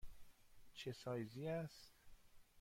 [0.73, 1.93] چه سایزی است؟